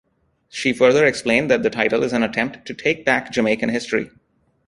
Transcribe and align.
She 0.49 0.73
further 0.73 1.05
explained 1.05 1.51
that 1.51 1.61
the 1.61 1.69
title 1.69 2.01
is 2.03 2.11
an 2.11 2.23
attempt 2.23 2.65
to 2.65 2.73
"take 2.73 3.05
back" 3.05 3.31
Jamaican 3.31 3.69
history. 3.69 4.09